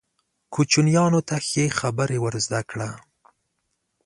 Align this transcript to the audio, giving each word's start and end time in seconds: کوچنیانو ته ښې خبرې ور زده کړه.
کوچنیانو 0.53 1.19
ته 1.27 1.35
ښې 1.47 1.65
خبرې 1.79 2.17
ور 2.21 2.35
زده 2.45 2.61
کړه. 2.69 2.89